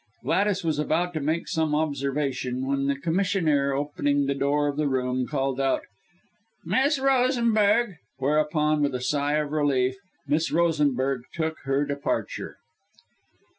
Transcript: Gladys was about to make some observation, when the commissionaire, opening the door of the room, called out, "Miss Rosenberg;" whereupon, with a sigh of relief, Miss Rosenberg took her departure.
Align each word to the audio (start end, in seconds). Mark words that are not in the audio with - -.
Gladys 0.23 0.63
was 0.63 0.79
about 0.79 1.13
to 1.13 1.19
make 1.19 1.47
some 1.47 1.75
observation, 1.75 2.65
when 2.65 2.87
the 2.87 2.95
commissionaire, 2.95 3.75
opening 3.75 4.25
the 4.25 4.33
door 4.33 4.67
of 4.67 4.75
the 4.75 4.87
room, 4.87 5.27
called 5.27 5.59
out, 5.61 5.83
"Miss 6.65 6.97
Rosenberg;" 6.97 7.97
whereupon, 8.17 8.81
with 8.81 8.95
a 8.95 8.99
sigh 9.01 9.33
of 9.33 9.51
relief, 9.51 9.97
Miss 10.25 10.51
Rosenberg 10.51 11.25
took 11.35 11.59
her 11.65 11.85
departure. 11.85 12.57